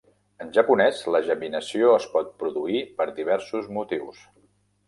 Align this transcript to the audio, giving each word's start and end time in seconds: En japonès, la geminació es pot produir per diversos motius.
En 0.43 0.47
japonès, 0.53 1.01
la 1.15 1.21
geminació 1.27 1.91
es 1.97 2.09
pot 2.15 2.33
produir 2.45 2.81
per 3.03 3.11
diversos 3.23 3.73
motius. 3.77 4.27